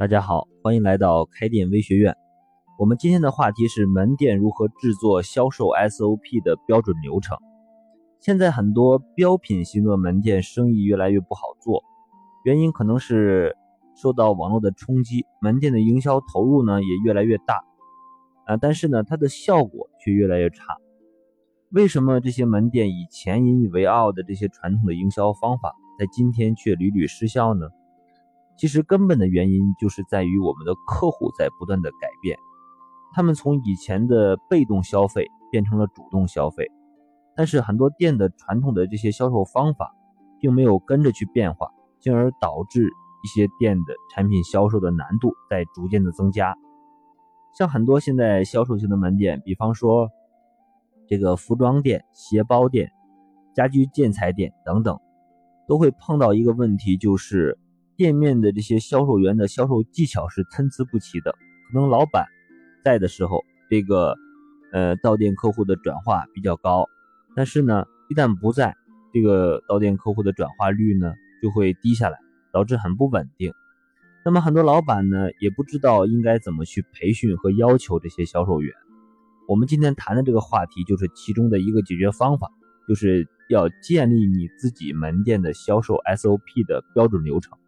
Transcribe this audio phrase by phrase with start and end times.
[0.00, 2.16] 大家好，欢迎来到开店微学院。
[2.78, 7.36] 我们今天的话题是门店如何制作销售 SOP 的标准流程。
[8.18, 11.84] 现在很多标品型的门店生意越来越不好做，
[12.44, 13.54] 原因可能是
[13.94, 17.62] 受到网络的冲击，门店的营销投入呢也越来越大，
[18.46, 20.78] 啊，但是呢它的效果却越来越差。
[21.72, 27.66] 为什么这些门店以前引以为傲的这些传统的营销方法，在今天却屡屡失效呢？
[28.60, 32.38] 其实根本的原因就是在于我们的客户在不断的改变，
[33.14, 36.70] 他们从以前的被动消费变成了主动消费，
[37.34, 39.94] 但是很多店的传统的这些销售方法
[40.38, 42.84] 并没有跟着去变化，进而导致
[43.24, 46.54] 一些店的产品销售的难度在逐渐的增加。
[47.56, 50.10] 像很多现在销售型的门店，比方说
[51.08, 52.90] 这个服装店、鞋包店、
[53.54, 55.00] 家居建材店等等，
[55.66, 57.58] 都会碰到一个问题，就是。
[58.00, 61.32] 店面的这些销售员的销售技巧是参差不齐的，
[61.70, 62.24] 可能老板
[62.82, 64.16] 在的时候，这个
[64.72, 66.88] 呃到店客户的转化比较高，
[67.36, 68.74] 但是呢，一旦不在，
[69.12, 72.18] 这个到店客户的转化率呢就会低下来，
[72.54, 73.52] 导致很不稳定。
[74.24, 78.72] 那么很多老板呢也不知道应该怎么去培训和要求这些销售员。
[79.46, 82.48] 我们今天谈的这个话题就是其中的一个解决方法，
[82.88, 87.58] 就是要建立你自己门店的销售 SOP 的标准流程。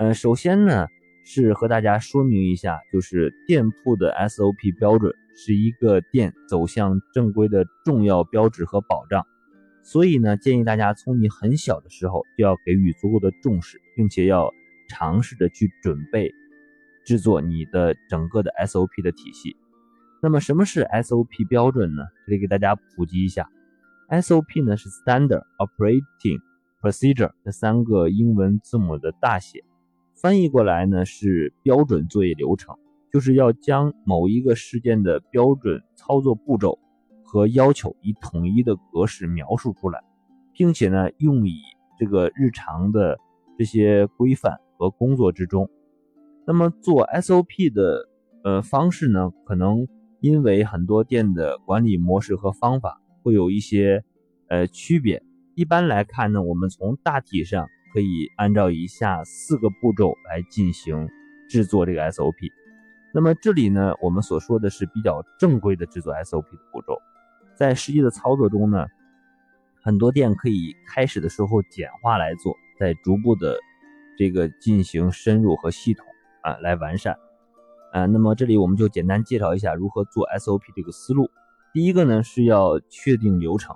[0.00, 0.86] 呃，首先呢，
[1.26, 9.26] 是和大家说明一下，就是店铺的 SOP 标准是一个店走向正规的重要标志和保障，
[9.82, 14.50] 所以呢，建议大家从你很小的时候就要给予足够的重视，并且要
[14.88, 16.32] 尝试着去准备
[17.04, 19.54] 制作你的整个的 SOP 的体系。
[20.22, 22.04] 那么，什么是 SOP 标准呢？
[22.26, 23.50] 这里给大家普及一下
[24.08, 26.40] ，SOP 呢是 Standard Operating
[26.80, 29.62] Procedure 这三个英文字母的大写。
[30.20, 32.76] 翻译过来呢是标准作业流程，
[33.10, 36.78] 就是要将某一个事件的标准操作步骤
[37.24, 40.02] 和要求以统一的格式描述出来，
[40.52, 41.54] 并且呢用以
[41.98, 43.18] 这个日常的
[43.56, 45.70] 这些规范和工作之中。
[46.46, 48.06] 那么做 SOP 的
[48.44, 49.88] 呃方式呢，可能
[50.20, 54.04] 因为很多店的管理模式和方法会有一些
[54.48, 55.22] 呃区别。
[55.54, 57.66] 一般来看呢，我们从大体上。
[57.92, 61.08] 可以按照以下四个步骤来进行
[61.48, 62.50] 制作这个 SOP。
[63.12, 66.96] 那么这里呢，我们所说的是比较正规的制作 SOP 的步骤。
[67.56, 68.86] 在实际的操作中呢，
[69.82, 73.58] 很多店可以开始的时候简化来做，再逐步的
[74.16, 76.06] 这个进行深入和系统
[76.42, 77.16] 啊来完善。
[77.92, 81.28] 啊，那么这里我们就简单介绍一下如何做 SOP 这个思路。
[81.72, 83.74] 第一个呢是要确定流程，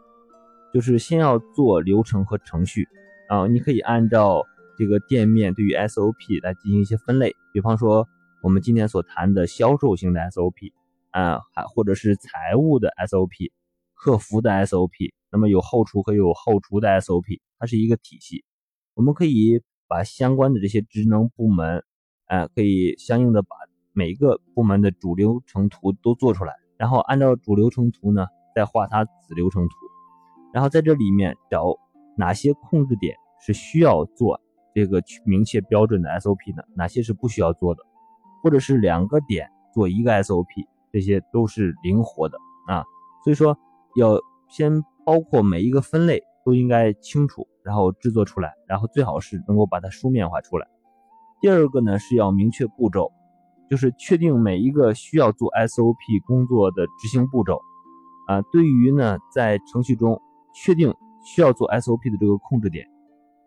[0.73, 2.89] 就是先要做流程和程序。
[3.29, 4.45] 啊，你可以按照
[4.77, 8.07] 这个店面对于 SOP 来进行一些分类，比方说
[8.43, 10.73] 我们今天所谈的销售型的 SOP，
[11.11, 13.51] 啊，还或者是财务的 SOP，
[13.95, 18.45] 客服的 SOP，那么有后厨和有后厨的 SOP，它是一个体系。
[18.95, 21.83] 我们可以把相关的这些职能部门，
[22.27, 23.57] 啊，可以相应的把
[23.93, 29.75] 每个部门的主流程图都做出来，然后按照主流程图呢，再画它子流程图，
[30.53, 31.79] 然后在这里面找。
[32.17, 34.41] 哪些控制点是需要做
[34.75, 36.63] 这个明确标准的 SOP 呢？
[36.75, 37.83] 哪些是不需要做的？
[38.43, 40.47] 或者是两个点做一个 SOP，
[40.93, 42.85] 这些都是灵活的啊。
[43.25, 43.57] 所以说
[43.97, 50.67] 要先包括每一个分类都应该清楚，然后制作出来，然后最好是能够把它书面化出来。
[51.41, 53.13] 第二个呢是要明确步骤，
[53.71, 57.61] 就是确定每一个需要做 SOP 工作的执行步骤
[58.27, 58.43] 啊。
[58.53, 60.21] 对于呢在程序中
[60.55, 60.95] 确定。
[61.25, 62.87] 需要做 SOP 的这个控制点，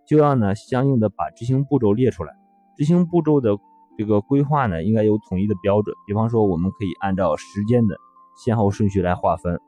[0.05, 2.33] 就要呢相应的把执行步骤列出来。
[2.75, 3.57] 执行步骤的
[3.97, 5.95] 这个规划呢，应该有统一的标准。
[6.05, 7.95] 比方说，我们可以按照时间的
[8.43, 9.59] 先后顺序来划分。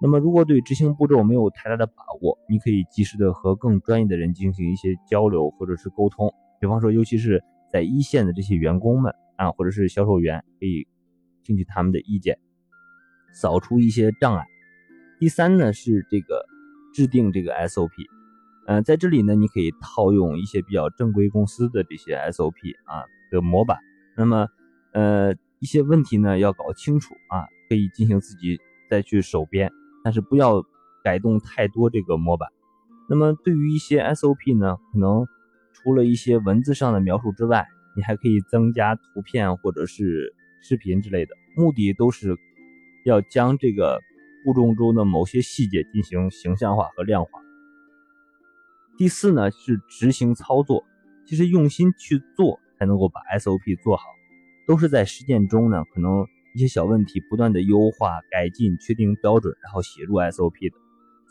[0.00, 6.32] 那么，如果对执行步骤没有太大的把握，你可以及时的和更专业的人进行一些交流或者是沟通。
[6.60, 10.86] 比方说，尤其是在一线的这些员工们啊，或者是销售员，可以
[11.42, 12.38] 听取他们的意见，
[13.32, 14.44] 扫除一些障碍。
[15.18, 16.51] 第三呢是这个。
[16.92, 17.90] 制定这个 SOP，
[18.66, 22.54] 嗯，在这里呢，你可以套用一些比较正规公司的这些 SOP
[22.84, 23.78] 啊的模板。
[24.16, 24.46] 那么，
[24.92, 28.60] 呃，一些问题呢要搞清楚啊，可以进行自己
[28.90, 29.72] 再去手编，
[30.04, 30.62] 但是不要
[31.02, 32.48] 改动太多这个模板。
[33.08, 35.26] 那么，对于一些 SOP 呢，可能
[35.72, 37.66] 除了一些文字上的描述之外，
[37.96, 42.36] 你还可以增加图片或者是视频之类的，目的都是
[43.04, 44.00] 要将这个。
[44.44, 47.30] 步骤中的某些细节进行形象化和量化。
[48.98, 50.84] 第四呢是执行操作，
[51.26, 54.04] 其实用心去做才能够把 SOP 做好，
[54.66, 60.76] 都是在实践中呢，可能一些小问题不断的优化、改进、确定标准，然后写入 SOP 的。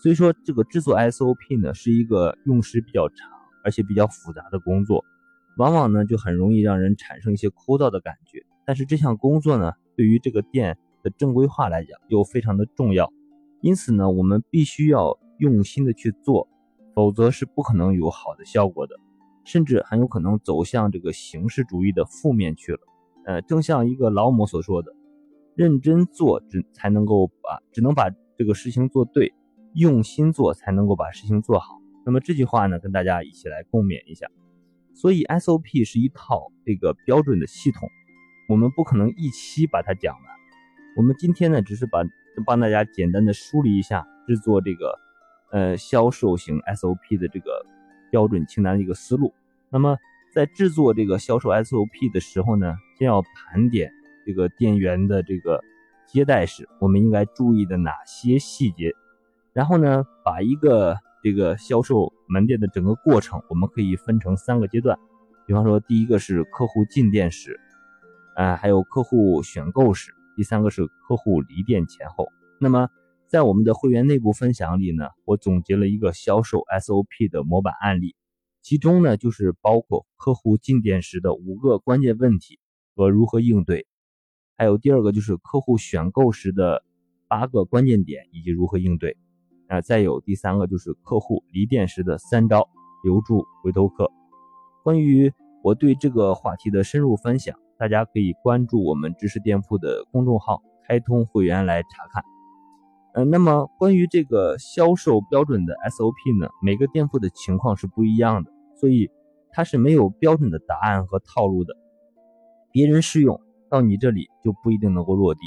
[0.01, 3.29] 所以说，这个制作 SOP 呢，是一个用时比较长
[3.63, 5.05] 而且比较复杂的工作，
[5.57, 8.43] 往往呢就很容易让人产生一些枯燥的感觉。
[8.65, 13.12] 但是这项工作呢，对于这个店的正规化来讲又非常的重要，
[13.62, 16.48] 因此呢，我们必须要用心的去做，
[16.94, 18.95] 否则是不可能有好的效果的。
[19.44, 22.80] 甚至很有可能走向这个形式主义的负面去了。
[23.25, 24.94] 呃，正像一个劳模所说的
[25.57, 29.33] ：“认真做只才能够把只能把这个事情做对，
[29.74, 34.27] 用心做才能够把事情做好。”那么这句话呢，跟大家一起来共勉一下。
[34.94, 37.89] 所以 SOP 是一套这个标准的系统，
[38.48, 40.24] 我们不可能一期把它讲完。
[40.95, 42.03] 我们今天呢，只是把
[42.45, 44.99] 帮大家简单的梳理一下制作这个
[45.51, 47.65] 呃销售型 SOP 的这个。
[48.11, 49.33] 标准清单的一个思路。
[49.69, 49.97] 那么，
[50.33, 53.89] 在制作这个销售 SOP 的时候呢，先要盘点
[54.25, 55.61] 这个店员的这个
[56.05, 58.91] 接待时，我们应该注意的哪些细节。
[59.53, 64.99] 然后呢，把一个这个销售门店的整个过程，我们可以分成三个阶段。
[65.47, 67.57] 比方说，第一个是客户进店时，
[68.35, 70.11] 啊，还有客户选购时，
[70.41, 72.27] 第三个是客户离店前后。
[72.59, 72.89] 那么，
[73.27, 78.15] 在我们的会员内部分享里呢，我总结了一个销售 SOP 的模板案例，
[78.63, 82.59] 其中呢就是包括客户进店时的五个关键问题
[82.95, 83.85] 和如何应对，
[84.57, 86.83] 还有第二个就是客户选购时的
[87.27, 89.15] 八个关键点以及如何应对，
[89.67, 92.67] 啊，再有第三个就是客户离店时的三招
[93.03, 94.09] 留住回头客。
[94.83, 95.31] 关于
[95.63, 102.23] 我对这个话题的深入分享，大家可以关注我们知识店铺的公众号“开通会员”来查看。
[103.15, 109.09] 呃，那么关于这个销售标准的 SOP 呢，每个店铺的情况是不一样的，所以
[109.49, 111.73] 它是没有标准的答案和套路的。
[112.71, 115.39] 别人适用到你这里就不一定能够落地，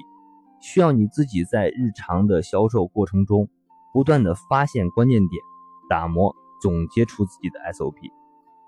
[0.61, 3.49] 需要你自己在日常的销售过程中
[3.93, 5.41] 不断的发现关键点，
[5.89, 7.95] 打磨总结出自己的 SOP，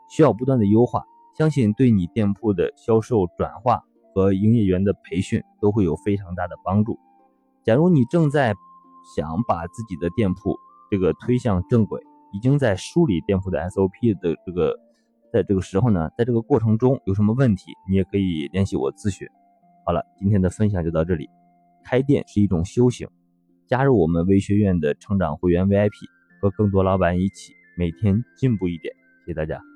[0.09, 1.03] 需要不断的优化。
[1.37, 3.83] 相信对你店铺的销售转化
[4.15, 6.99] 和营业员的培训都会有非常大的帮助。
[7.63, 8.55] 假如你正在
[9.15, 10.57] 想把自己的店铺
[10.91, 12.01] 这个推向正轨，
[12.33, 14.79] 已经在梳理店铺的 SOP 的这个，
[15.33, 19.29] 在这个时候呢，在这个过程中有什么问题，你也可以联系我咨询。
[19.85, 21.29] 好了，今天的分享就到这里。
[21.85, 23.07] 开店是一种修行，
[23.67, 25.93] 加入我们微学院的成长会员 VIP，
[26.41, 28.95] 和更多老板一起每天进步一点。
[29.25, 29.76] 谢谢大家。